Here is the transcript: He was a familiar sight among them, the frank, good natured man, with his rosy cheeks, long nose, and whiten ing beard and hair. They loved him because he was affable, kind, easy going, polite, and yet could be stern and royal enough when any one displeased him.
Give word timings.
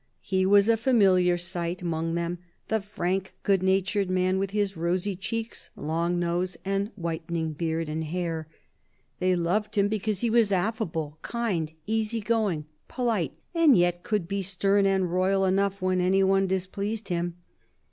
He 0.23 0.47
was 0.47 0.67
a 0.67 0.77
familiar 0.77 1.37
sight 1.37 1.83
among 1.83 2.15
them, 2.15 2.39
the 2.69 2.81
frank, 2.81 3.35
good 3.43 3.61
natured 3.61 4.09
man, 4.09 4.39
with 4.39 4.49
his 4.49 4.75
rosy 4.75 5.15
cheeks, 5.15 5.69
long 5.75 6.17
nose, 6.17 6.57
and 6.65 6.89
whiten 6.95 7.35
ing 7.35 7.53
beard 7.53 7.87
and 7.87 8.03
hair. 8.05 8.47
They 9.19 9.35
loved 9.35 9.77
him 9.77 9.89
because 9.89 10.21
he 10.21 10.29
was 10.31 10.51
affable, 10.51 11.19
kind, 11.21 11.71
easy 11.85 12.19
going, 12.19 12.65
polite, 12.87 13.33
and 13.53 13.77
yet 13.77 14.01
could 14.01 14.27
be 14.27 14.41
stern 14.41 14.87
and 14.87 15.11
royal 15.13 15.45
enough 15.45 15.83
when 15.83 16.01
any 16.01 16.23
one 16.23 16.47
displeased 16.47 17.09
him. 17.09 17.35